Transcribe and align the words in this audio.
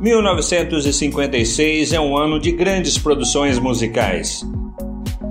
1956 0.00 1.92
é 1.92 2.00
um 2.00 2.16
ano 2.16 2.40
de 2.40 2.52
grandes 2.52 2.96
produções 2.96 3.58
musicais. 3.58 4.42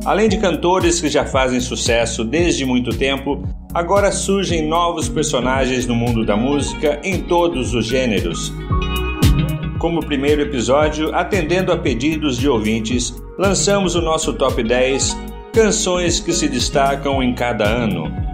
Além 0.05 0.29
de 0.29 0.37
cantores 0.37 1.01
que 1.01 1.09
já 1.09 1.25
fazem 1.25 1.59
sucesso 1.59 2.23
desde 2.23 2.65
muito 2.65 2.91
tempo, 2.91 3.43
agora 3.73 4.11
surgem 4.11 4.67
novos 4.67 5.09
personagens 5.09 5.87
no 5.87 5.95
mundo 5.95 6.23
da 6.23 6.37
música 6.37 7.01
em 7.03 7.21
todos 7.21 7.73
os 7.73 7.87
gêneros. 7.87 8.53
Como 9.79 10.05
primeiro 10.05 10.43
episódio, 10.43 11.15
atendendo 11.15 11.71
a 11.71 11.77
pedidos 11.77 12.37
de 12.37 12.47
ouvintes, 12.47 13.11
lançamos 13.39 13.95
o 13.95 14.01
nosso 14.01 14.33
Top 14.33 14.61
10 14.61 15.17
Canções 15.51 16.19
que 16.19 16.31
se 16.31 16.47
destacam 16.47 17.23
em 17.23 17.33
cada 17.33 17.67
ano. 17.67 18.28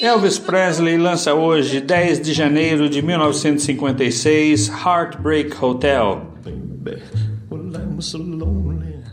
Elvis 0.00 0.38
Presley 0.38 0.96
lança 0.96 1.34
hoje, 1.34 1.80
10 1.80 2.20
de 2.20 2.32
janeiro 2.32 2.88
de 2.88 3.02
1956, 3.02 4.68
Heartbreak 4.68 5.64
Hotel. 5.64 6.26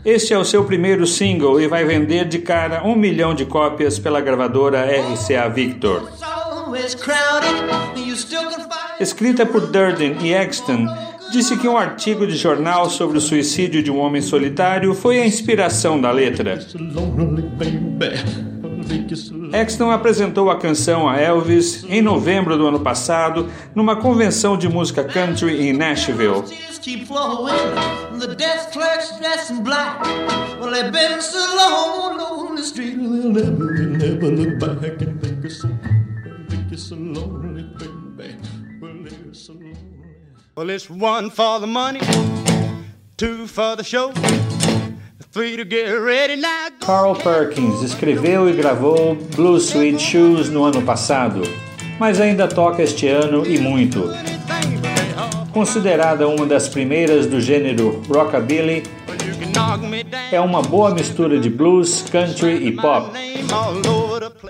Este 0.04 0.32
é 0.32 0.38
o 0.38 0.44
seu 0.44 0.64
primeiro 0.64 1.06
single 1.06 1.60
e 1.60 1.68
vai 1.68 1.84
vender 1.84 2.26
de 2.26 2.38
cara 2.38 2.82
um 2.84 2.96
milhão 2.96 3.34
de 3.34 3.44
cópias 3.44 3.98
pela 3.98 4.20
gravadora 4.20 4.84
RCA 4.84 5.48
Victor. 5.48 6.10
Escrita 8.98 9.46
por 9.46 9.66
Durden 9.66 10.16
e 10.22 10.32
Exton, 10.32 10.86
disse 11.30 11.56
que 11.56 11.68
um 11.68 11.76
artigo 11.76 12.26
de 12.26 12.36
jornal 12.36 12.90
sobre 12.90 13.18
o 13.18 13.20
suicídio 13.20 13.82
de 13.82 13.90
um 13.90 13.98
homem 13.98 14.20
solitário 14.20 14.94
foi 14.94 15.20
a 15.20 15.26
inspiração 15.26 16.00
da 16.00 16.10
letra. 16.10 16.58
Exton 19.52 19.90
apresentou 19.90 20.50
a 20.50 20.58
canção 20.58 21.08
a 21.08 21.18
Elvis 21.18 21.84
em 21.88 22.02
novembro 22.02 22.56
do 22.56 22.66
ano 22.66 22.80
passado 22.80 23.48
numa 23.74 23.96
convenção 23.96 24.56
de 24.56 24.68
música 24.68 25.04
country 25.04 25.68
em 25.68 25.72
Nashville. 25.72 26.44
Well, 38.80 39.99
it's 40.58 40.90
one 40.90 41.30
for 41.30 41.60
the 41.60 41.66
money, 41.66 42.00
two 43.16 43.46
for 43.46 43.76
the 43.76 43.84
show. 43.84 44.12
Carl 46.80 47.14
Perkins 47.14 47.82
escreveu 47.82 48.48
e 48.48 48.52
gravou 48.52 49.14
Blue 49.36 49.58
Sweet 49.58 50.00
Shoes 50.00 50.50
no 50.50 50.64
ano 50.64 50.82
passado, 50.82 51.42
mas 51.98 52.20
ainda 52.20 52.48
toca 52.48 52.82
este 52.82 53.06
ano 53.06 53.46
e 53.46 53.58
muito. 53.58 54.10
Considerada 55.52 56.26
uma 56.28 56.46
das 56.46 56.68
primeiras 56.68 57.26
do 57.26 57.40
gênero 57.40 58.02
rockabilly, 58.08 58.82
é 60.32 60.40
uma 60.40 60.62
boa 60.62 60.92
mistura 60.92 61.38
de 61.38 61.48
blues, 61.48 62.04
country 62.10 62.66
e 62.66 62.72
pop. 62.72 63.10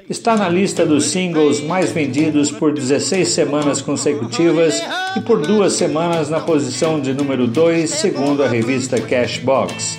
Está 0.09 0.37
na 0.37 0.49
lista 0.49 0.87
dos 0.87 1.07
singles 1.07 1.61
mais 1.61 1.91
vendidos 1.91 2.51
por 2.51 2.73
16 2.73 3.29
semanas 3.29 3.83
consecutivas 3.83 4.81
e 5.17 5.21
por 5.21 5.45
duas 5.45 5.73
semanas 5.73 6.29
na 6.29 6.39
posição 6.39 7.01
de 7.01 7.13
número 7.13 7.47
2, 7.47 7.91
segundo 7.91 8.45
a 8.45 8.49
revista 8.49 9.01
Cashbox. 9.01 9.99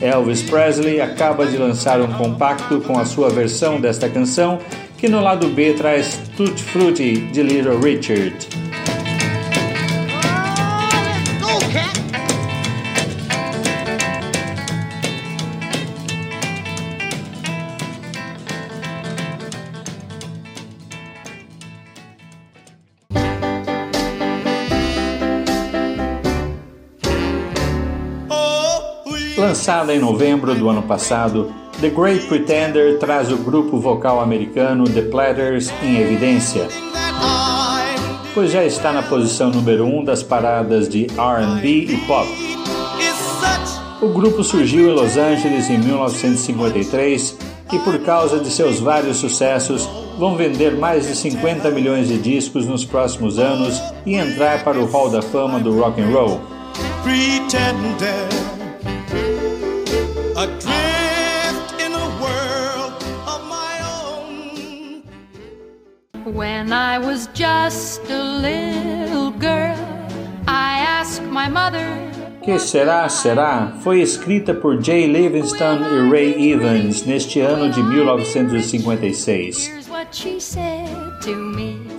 Elvis 0.00 0.42
Presley 0.42 1.00
acaba 1.00 1.46
de 1.46 1.58
lançar 1.58 2.00
um 2.00 2.12
compacto 2.14 2.80
com 2.80 2.98
a 2.98 3.04
sua 3.04 3.28
versão 3.28 3.80
desta 3.80 4.08
canção, 4.08 4.58
que 4.96 5.08
no 5.08 5.20
lado 5.20 5.48
B 5.48 5.74
traz 5.74 6.18
Tutti 6.36 6.62
Frutti 6.62 7.16
de 7.32 7.42
Little 7.42 7.78
Richard. 7.78 8.65
Lançada 29.76 29.94
em 29.94 29.98
novembro 29.98 30.54
do 30.54 30.70
ano 30.70 30.80
passado, 30.80 31.52
The 31.82 31.90
Great 31.90 32.26
Pretender 32.28 32.98
traz 32.98 33.30
o 33.30 33.36
grupo 33.36 33.78
vocal 33.78 34.22
americano 34.22 34.84
The 34.84 35.02
Platters 35.02 35.70
em 35.82 35.98
evidência, 35.98 36.66
pois 38.32 38.50
já 38.52 38.64
está 38.64 38.90
na 38.90 39.02
posição 39.02 39.50
número 39.50 39.84
1 39.84 39.98
um 39.98 40.02
das 40.02 40.22
paradas 40.22 40.88
de 40.88 41.08
RB 41.08 41.92
e 41.92 41.96
pop. 42.06 42.26
O 44.00 44.08
grupo 44.08 44.42
surgiu 44.42 44.90
em 44.90 44.94
Los 44.94 45.18
Angeles 45.18 45.68
em 45.68 45.76
1953 45.76 47.36
e, 47.70 47.78
por 47.80 47.98
causa 47.98 48.40
de 48.40 48.50
seus 48.50 48.80
vários 48.80 49.18
sucessos, 49.18 49.86
vão 50.18 50.36
vender 50.36 50.74
mais 50.74 51.06
de 51.06 51.14
50 51.14 51.70
milhões 51.70 52.08
de 52.08 52.16
discos 52.16 52.66
nos 52.66 52.82
próximos 52.82 53.38
anos 53.38 53.78
e 54.06 54.14
entrar 54.14 54.64
para 54.64 54.80
o 54.80 54.86
Hall 54.86 55.10
da 55.10 55.20
Fama 55.20 55.60
do 55.60 55.78
rock 55.78 56.00
and 56.00 56.08
roll. 56.08 56.40
Pretender. 57.02 58.35
Adrift 60.46 61.68
in 61.84 61.92
a 61.92 62.08
world 62.22 62.94
of 63.32 63.40
my 63.56 63.72
own. 63.96 65.02
When 66.34 66.72
I 66.72 66.98
was 66.98 67.28
just 67.34 68.00
a 68.10 68.22
little 68.46 69.30
girl, 69.32 69.78
I 70.46 70.70
asked 70.98 71.24
my 71.24 71.48
mother. 71.48 72.06
Que 72.46 72.58
Será 72.60 73.08
Será 73.08 73.72
foi 73.82 74.00
escrita 74.00 74.54
por 74.54 74.80
Jay 74.80 75.08
Livingston 75.08 75.80
e 75.90 76.08
Ray 76.08 76.52
Evans 76.52 77.04
neste 77.04 77.40
ano 77.40 77.68
de 77.68 77.82
1956. 77.82 79.88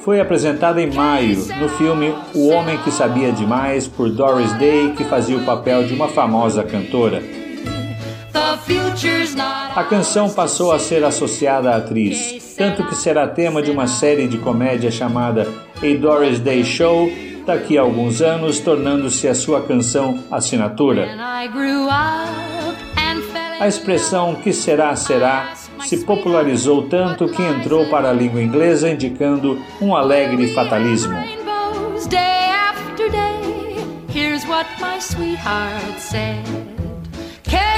Foi 0.04 0.22
apresentada 0.22 0.82
em 0.82 0.90
maio 0.90 1.46
no 1.60 1.68
filme 1.68 2.16
O 2.34 2.48
Homem 2.48 2.78
que 2.78 2.92
Sabia 2.92 3.34
Demais 3.34 3.90
por 3.90 4.10
Doris 4.10 4.54
Day, 4.54 4.94
que 4.94 5.04
fazia 5.04 5.36
o 5.36 5.44
papel 5.44 5.86
de 5.86 5.94
uma 5.94 6.08
famosa 6.08 6.64
cantora. 6.64 7.22
A 9.76 9.84
canção 9.84 10.30
passou 10.30 10.72
a 10.72 10.80
ser 10.80 11.04
associada 11.04 11.72
à 11.72 11.78
atriz, 11.78 12.56
tanto 12.58 12.86
que 12.86 12.96
será 12.96 13.28
tema 13.28 13.62
de 13.62 13.70
uma 13.70 13.88
série 13.88 14.28
de 14.28 14.38
comédia 14.38 14.90
chamada 14.90 15.48
A 15.78 16.00
Doris 16.00 16.40
Day 16.40 16.64
Show 16.64 17.10
daqui 17.46 17.78
a 17.78 17.82
alguns 17.82 18.22
anos, 18.22 18.60
tornando-se 18.60 19.28
a 19.28 19.34
sua 19.34 19.62
canção 19.62 20.24
assinatura. 20.32 21.08
A 23.60 23.68
expressão 23.68 24.36
que 24.36 24.52
será, 24.54 24.96
será 24.96 25.54
se 25.86 26.06
popularizou 26.06 26.90
tanto 26.90 27.28
que 27.28 27.42
entrou 27.42 27.90
para 27.90 28.10
a 28.10 28.14
língua 28.14 28.42
inglesa, 28.42 28.90
indicando 28.90 29.60
um 29.82 29.96
alegre 29.96 30.54
fatalismo. 30.54 31.16
Here's 34.14 34.48
what 34.48 34.68
my 34.82 35.00
sweetheart 35.00 36.00
said. 36.00 36.77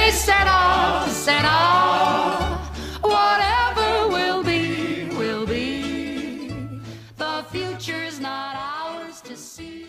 All, 0.02 1.06
said 1.08 1.44
all, 1.44 2.58
whatever 3.02 4.08
will 4.08 4.42
be, 4.42 5.04
will 5.16 5.46
be. 5.46 6.80
The 7.16 7.44
future's 7.50 8.18
not 8.18 8.56
ours 8.56 9.20
to 9.20 9.36
see. 9.36 9.86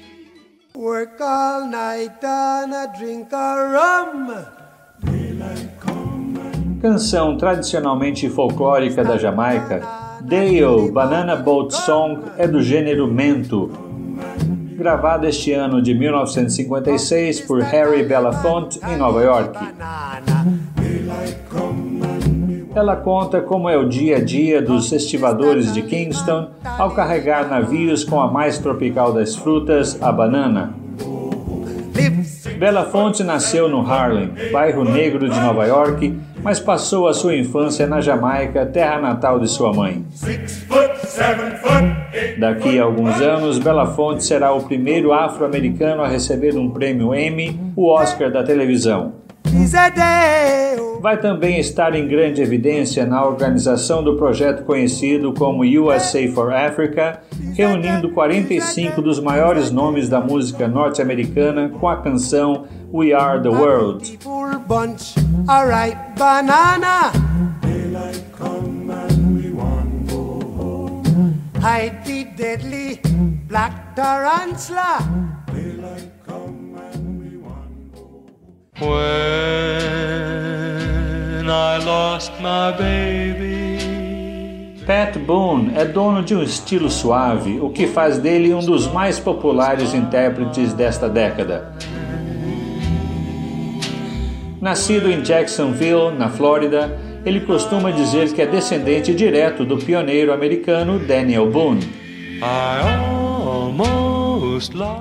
Work 0.75 1.19
all 1.21 1.65
night 1.65 2.23
and 2.23 2.73
a 2.73 2.93
drink 2.97 3.31
a 3.31 3.55
rum. 3.71 4.45
Canção 6.81 7.37
tradicionalmente 7.37 8.29
folclórica 8.29 9.03
da 9.03 9.17
Jamaica, 9.17 9.81
Dale 10.21 10.91
Banana 10.91 11.35
Boat 11.35 11.73
Song 11.73 12.23
é 12.37 12.47
do 12.47 12.61
gênero 12.61 13.07
mento, 13.07 13.71
gravada 14.81 15.29
este 15.29 15.53
ano 15.53 15.79
de 15.79 15.93
1956 15.93 17.41
por 17.41 17.61
Harry 17.61 18.01
Belafonte 18.03 18.79
em 18.89 18.97
Nova 18.97 19.21
York. 19.21 19.59
Ela 22.73 22.95
conta 22.95 23.41
como 23.41 23.69
é 23.69 23.77
o 23.77 23.87
dia 23.87 24.17
a 24.17 24.19
dia 24.19 24.59
dos 24.59 24.91
estivadores 24.91 25.71
de 25.71 25.83
Kingston 25.83 26.49
ao 26.63 26.89
carregar 26.95 27.47
navios 27.47 28.03
com 28.03 28.19
a 28.19 28.31
mais 28.31 28.57
tropical 28.57 29.13
das 29.13 29.35
frutas, 29.35 30.01
a 30.01 30.11
banana. 30.11 30.73
Belafonte 32.57 33.23
nasceu 33.23 33.69
no 33.69 33.81
Harlem, 33.81 34.31
bairro 34.51 34.83
negro 34.83 35.29
de 35.29 35.39
Nova 35.39 35.65
York, 35.65 36.19
mas 36.41 36.59
passou 36.59 37.07
a 37.07 37.13
sua 37.13 37.35
infância 37.35 37.85
na 37.85 38.01
Jamaica, 38.01 38.65
terra 38.65 38.99
natal 38.99 39.39
de 39.39 39.47
sua 39.47 39.71
mãe. 39.73 40.03
Six 40.09 40.63
foot, 40.67 41.07
seven 41.07 41.51
foot, 41.57 42.00
Daqui 42.37 42.79
a 42.79 42.83
alguns 42.83 43.19
anos, 43.21 43.59
Belafonte 43.59 44.23
será 44.23 44.53
o 44.53 44.63
primeiro 44.63 45.11
afro-americano 45.13 46.01
a 46.01 46.07
receber 46.07 46.55
um 46.57 46.69
prêmio 46.69 47.13
Emmy, 47.13 47.59
o 47.75 47.87
Oscar 47.87 48.31
da 48.31 48.43
televisão. 48.43 49.13
Vai 51.01 51.19
também 51.19 51.59
estar 51.59 51.95
em 51.95 52.07
grande 52.07 52.41
evidência 52.41 53.05
na 53.05 53.25
organização 53.25 54.03
do 54.03 54.15
projeto 54.17 54.63
conhecido 54.63 55.33
como 55.33 55.63
USA 55.63 56.27
for 56.31 56.53
Africa, 56.53 57.21
reunindo 57.55 58.09
45 58.11 59.01
dos 59.01 59.19
maiores 59.19 59.71
nomes 59.71 60.07
da 60.07 60.21
música 60.21 60.67
norte-americana 60.67 61.69
com 61.69 61.87
a 61.89 61.97
canção 61.97 62.65
We 62.93 63.13
Are 63.13 63.41
the 63.41 63.49
World. 63.49 64.19
Hide 71.61 72.03
the 72.03 72.23
deadly 72.23 72.99
black 73.47 73.95
tarantula. 73.95 74.97
Daylight 75.53 76.09
come 76.25 76.75
and 76.91 77.19
we 77.21 77.37
want 77.37 77.69
When 78.79 78.89
I 81.47 81.77
lost 81.85 82.31
my 82.41 82.71
baby. 82.75 83.77
Pat 84.87 85.19
Boone 85.19 85.71
é 85.75 85.85
dono 85.85 86.23
de 86.23 86.33
um 86.33 86.41
estilo 86.41 86.89
suave, 86.89 87.59
o 87.59 87.69
que 87.69 87.85
faz 87.85 88.17
dele 88.17 88.51
um 88.55 88.65
dos 88.65 88.87
mais 88.87 89.19
populares 89.19 89.93
intérpretes 89.93 90.73
desta 90.73 91.07
década. 91.07 91.73
Nascido 94.59 95.11
em 95.11 95.23
Jacksonville, 95.23 96.09
na 96.17 96.27
Flórida, 96.27 96.97
ele 97.25 97.41
costuma 97.41 97.91
dizer 97.91 98.33
que 98.33 98.41
é 98.41 98.45
descendente 98.45 99.13
direto 99.13 99.65
do 99.65 99.77
pioneiro 99.77 100.33
americano 100.33 100.99
Daniel 100.99 101.49
Boone. 101.49 101.87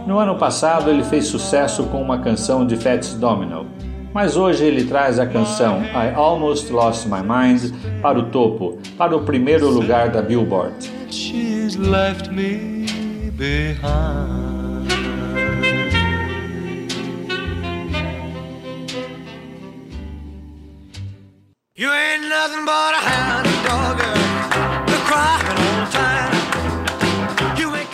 No 0.07 0.19
ano 0.19 0.37
passado, 0.37 0.91
ele 0.91 1.03
fez 1.05 1.27
sucesso 1.27 1.85
com 1.85 2.01
uma 2.01 2.19
canção 2.19 2.67
de 2.67 2.77
Fats 2.77 3.15
Domino, 3.15 3.67
mas 4.13 4.37
hoje 4.37 4.65
ele 4.65 4.85
traz 4.85 5.19
a 5.19 5.27
canção 5.27 5.83
I 5.83 6.13
Almost 6.15 6.73
Lost 6.73 7.07
My 7.07 7.23
Mind 7.23 7.73
para 8.03 8.19
o 8.19 8.25
topo, 8.25 8.79
para 8.99 9.17
o 9.17 9.23
primeiro 9.23 9.71
lugar 9.71 10.11
da 10.11 10.21
Billboard. 10.21 10.75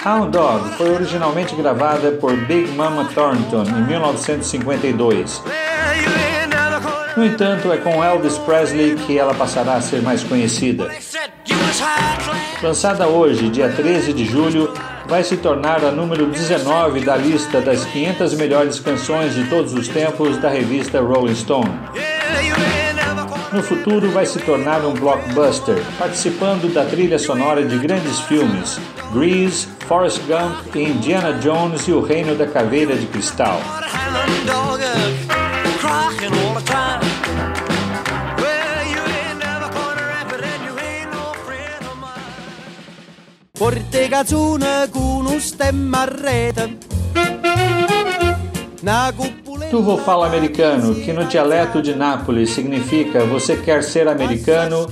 Hound 0.05 0.31
dog, 0.31 0.71
foi 0.77 0.91
originalmente 0.91 1.57
gravada 1.57 2.13
por 2.13 2.37
Big 2.47 2.71
Mama 2.71 3.09
Thornton 3.13 3.65
em 3.65 3.83
1952. 3.89 5.43
No 7.17 7.27
entanto, 7.27 7.73
é 7.73 7.79
com 7.79 8.05
Elvis 8.05 8.39
Presley 8.39 8.95
que 8.95 9.19
ela 9.19 9.35
passará 9.35 9.75
a 9.75 9.81
ser 9.81 10.01
mais 10.01 10.23
conhecida. 10.23 10.93
Lançada 12.63 13.09
hoje, 13.09 13.49
dia 13.49 13.69
13 13.69 14.13
de 14.13 14.25
julho, 14.27 14.73
vai 15.09 15.25
se 15.25 15.37
tornar 15.39 15.85
a 15.85 15.91
número 15.91 16.27
19 16.27 17.01
da 17.01 17.17
lista 17.17 17.61
das 17.61 17.85
500 17.85 18.35
melhores 18.35 18.79
canções 18.79 19.35
de 19.35 19.49
todos 19.49 19.75
os 19.75 19.89
tempos 19.89 20.39
da 20.39 20.49
revista 20.49 21.01
Rolling 21.01 21.35
Stone 21.35 22.06
no 23.57 23.63
futuro 23.63 24.11
vai 24.11 24.27
se 24.27 24.39
tornar 24.41 24.85
um 24.85 24.93
blockbuster, 24.93 25.83
participando 25.99 26.71
da 26.75 26.85
trilha 26.85 27.19
sonora 27.19 27.65
de 27.65 27.79
grandes 27.79 28.21
filmes 28.21 28.79
Grease, 29.15 29.67
Forrest 29.89 30.21
Gump 30.27 30.77
Indiana 30.77 31.33
Jones 31.39 31.89
e 31.89 31.93
o 31.93 32.03
Reino 32.03 32.35
da 32.35 32.47
Caveira 32.47 32.95
de 32.95 33.07
Cristal. 33.07 33.59
Porte 43.59 44.09
cazzone 44.11 44.89
con 44.91 45.27
un 45.27 45.41
stemma 45.41 46.03
a 46.03 46.05
rete 46.05 46.77
Tuvo 49.71 49.97
fala 49.99 50.27
americano, 50.27 50.95
que 50.95 51.13
no 51.13 51.25
dialeto 51.25 51.83
de 51.83 51.95
Nápoles 51.95 52.51
significa 52.51 53.25
você 53.25 53.57
quer 53.57 53.83
ser 53.83 54.09
americano, 54.09 54.87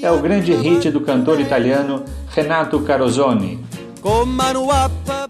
é 0.00 0.10
o 0.10 0.18
grande 0.18 0.52
hit 0.52 0.90
do 0.90 1.00
cantor 1.00 1.40
italiano 1.40 2.04
Renato 2.28 2.80
Carosone. 2.80 3.58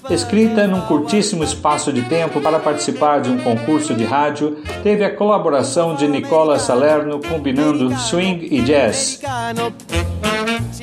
Escrita 0.09 0.67
num 0.67 0.81
curtíssimo 0.83 1.43
espaço 1.43 1.93
de 1.93 2.03
tempo 2.03 2.41
para 2.41 2.59
participar 2.59 3.21
de 3.21 3.31
um 3.31 3.39
concurso 3.39 3.95
de 3.95 4.05
rádio, 4.05 4.59
teve 4.83 5.05
a 5.05 5.15
colaboração 5.15 5.95
de 5.95 6.07
Nicola 6.07 6.59
Salerno 6.59 7.21
combinando 7.21 7.97
swing 7.97 8.49
e 8.51 8.61
jazz. 8.61 9.21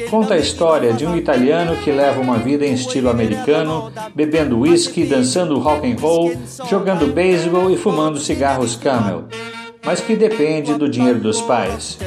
Conta 0.09 0.35
a 0.35 0.37
história 0.37 0.93
de 0.93 1.05
um 1.05 1.15
italiano 1.15 1.75
que 1.77 1.91
leva 1.91 2.21
uma 2.21 2.37
vida 2.37 2.65
em 2.65 2.73
estilo 2.73 3.09
americano, 3.09 3.91
bebendo 4.15 4.59
whisky, 4.59 5.03
dançando 5.05 5.59
rock 5.59 5.91
and 5.91 5.95
roll, 5.99 6.33
jogando 6.69 7.13
beisebol 7.13 7.69
e 7.69 7.77
fumando 7.77 8.19
cigarros 8.19 8.75
Camel, 8.75 9.25
mas 9.85 9.99
que 9.99 10.15
depende 10.15 10.73
do 10.75 10.87
dinheiro 10.87 11.19
dos 11.19 11.41
pais. 11.41 11.97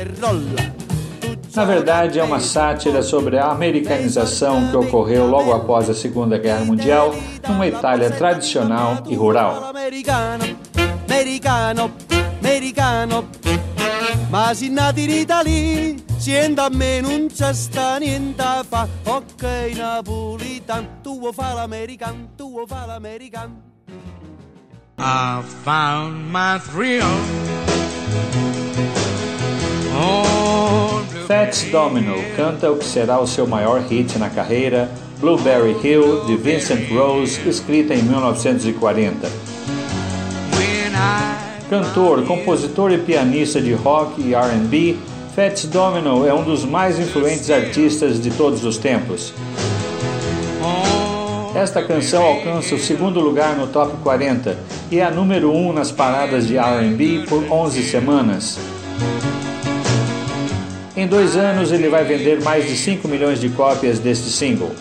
Na 1.54 1.64
verdade, 1.64 2.20
é 2.20 2.22
uma 2.22 2.38
sátira 2.38 3.02
sobre 3.02 3.36
a 3.36 3.46
americanização 3.46 4.68
que 4.70 4.76
ocorreu 4.76 5.26
logo 5.26 5.52
após 5.52 5.90
a 5.90 5.94
Segunda 5.94 6.38
Guerra 6.38 6.64
Mundial 6.64 7.12
numa 7.48 7.66
Itália 7.66 8.10
tradicional 8.10 9.02
e 9.08 9.16
rural. 9.16 9.72
Ma 14.30 14.54
si 14.54 14.70
nati 14.70 15.02
in 15.02 15.10
Italia, 15.10 15.94
siendo 16.16 16.62
a 16.62 16.68
me 16.70 17.00
non 17.00 17.26
c'è 17.26 17.52
sta 17.52 17.98
niente 17.98 18.40
a 18.40 18.64
fa. 18.66 18.86
Ok, 19.04 19.42
napolitan, 19.74 21.00
tu 21.02 21.18
vuoi 21.18 21.32
fa 21.32 21.52
l'american, 21.52 22.28
tu 22.36 22.50
vuoi 22.50 22.64
fa 22.66 22.86
l'american. 22.86 23.60
I 24.98 25.42
found 25.64 26.30
my 26.30 26.60
thrill. 26.60 27.08
Fats 31.26 31.68
Domino 31.70 32.14
canta 32.36 32.70
o 32.70 32.76
que 32.76 32.84
será 32.84 33.20
o 33.20 33.26
seu 33.26 33.46
maior 33.46 33.80
hit 33.88 34.16
na 34.18 34.30
carreira, 34.30 34.88
Blueberry 35.20 35.76
Hill, 35.82 36.24
de 36.26 36.36
Vincent 36.36 36.88
Rose, 36.90 37.40
escrita 37.48 37.94
em 37.94 38.02
1940. 38.02 39.59
Cantor, 41.70 42.26
compositor 42.26 42.90
e 42.90 42.98
pianista 42.98 43.60
de 43.60 43.72
rock 43.72 44.20
e 44.20 44.34
R&B, 44.34 44.96
Fats 45.36 45.66
Domino 45.66 46.26
é 46.26 46.34
um 46.34 46.42
dos 46.42 46.64
mais 46.64 46.98
influentes 46.98 47.48
artistas 47.48 48.20
de 48.20 48.28
todos 48.32 48.64
os 48.64 48.76
tempos. 48.76 49.32
Esta 51.54 51.80
canção 51.80 52.24
alcança 52.24 52.74
o 52.74 52.78
segundo 52.78 53.20
lugar 53.20 53.56
no 53.56 53.68
Top 53.68 53.96
40 54.02 54.58
e 54.90 54.98
é 54.98 55.04
a 55.04 55.12
número 55.12 55.52
1 55.52 55.68
um 55.68 55.72
nas 55.72 55.92
paradas 55.92 56.48
de 56.48 56.58
R&B 56.58 57.26
por 57.28 57.44
11 57.48 57.84
semanas. 57.84 58.58
Em 60.96 61.06
dois 61.06 61.36
anos, 61.36 61.70
ele 61.70 61.88
vai 61.88 62.02
vender 62.02 62.42
mais 62.42 62.66
de 62.66 62.76
5 62.76 63.06
milhões 63.06 63.40
de 63.40 63.48
cópias 63.48 64.00
deste 64.00 64.28
single. 64.28 64.72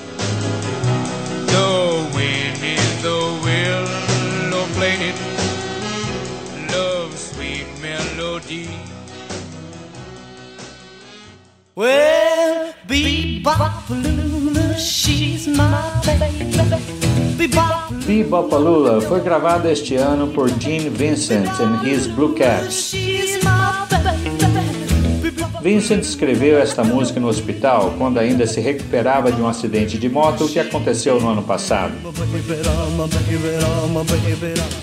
Well, 11.79 12.73
Bebopalula, 12.89 14.77
she's 14.77 15.47
my 15.47 15.79
baby. 16.03 16.51
Bebopalula 18.05 18.99
foi 18.99 19.21
gravada 19.21 19.71
este 19.71 19.95
ano 19.95 20.27
por 20.27 20.49
Gene 20.59 20.89
Vincent 20.89 21.47
and 21.61 21.81
his 21.87 22.05
Blue 22.05 22.33
Cats. 22.35 22.93
Vincent 25.61 26.01
escreveu 26.01 26.57
esta 26.57 26.83
música 26.83 27.19
no 27.19 27.27
hospital 27.27 27.93
quando 27.97 28.17
ainda 28.17 28.47
se 28.47 28.61
recuperava 28.61 29.31
de 29.31 29.41
um 29.41 29.47
acidente 29.47 29.97
de 29.97 30.07
moto 30.07 30.47
que 30.47 30.59
aconteceu 30.59 31.19
no 31.19 31.29
ano 31.29 31.43
passado. 31.43 31.93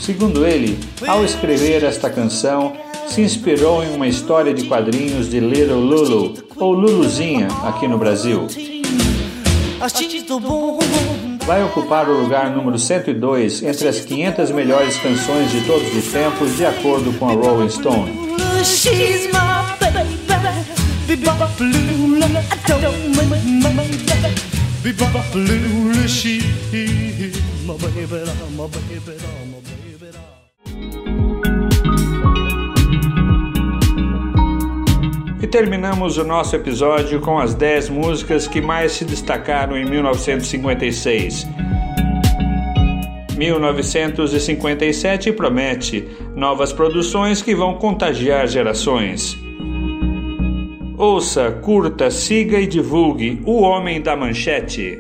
Segundo 0.01 0.47
ele, 0.47 0.79
ao 1.07 1.25
escrever 1.25 1.83
esta 1.83 2.11
canção, 2.11 2.75
se 3.09 3.23
inspirou 3.23 3.83
em 3.83 3.95
uma 3.95 4.07
história 4.07 4.53
de 4.53 4.65
quadrinhos 4.65 5.31
de 5.31 5.41
Little 5.41 5.81
Lulu, 5.81 6.35
ou 6.57 6.73
Luluzinha, 6.73 7.49
aqui 7.65 7.89
no 7.89 7.97
Brasil. 7.97 8.47
Vai 11.47 11.63
ocupar 11.63 12.09
o 12.09 12.23
lugar 12.23 12.51
número 12.51 12.79
102 12.79 13.63
entre 13.63 13.89
as 13.89 14.01
500 14.01 14.51
melhores 14.51 14.97
canções 14.99 15.51
de 15.53 15.61
todos 15.63 15.95
os 15.95 16.13
tempos, 16.13 16.57
de 16.57 16.67
acordo 16.67 17.13
com 17.19 17.29
a 17.29 17.33
Rolling 17.33 17.71
Stone. 17.71 18.27
E 35.43 35.47
terminamos 35.47 36.19
o 36.19 36.25
nosso 36.25 36.57
episódio 36.57 37.21
com 37.21 37.39
as 37.39 37.55
10 37.55 37.89
músicas 37.91 38.47
que 38.49 38.61
mais 38.61 38.93
se 38.93 39.05
destacaram 39.05 39.77
em 39.77 39.85
1956. 39.85 41.47
1957 43.37 45.33
promete 45.33 46.09
novas 46.35 46.73
produções 46.73 47.43
que 47.43 47.55
vão 47.55 47.75
contagiar 47.75 48.49
gerações. 48.49 49.46
Ouça, 50.99 51.53
curta, 51.53 52.11
siga 52.11 52.59
e 52.59 52.67
divulgue 52.67 53.43
O 53.45 53.61
Homem 53.61 54.01
da 54.01 54.17
Manchete. 54.17 54.99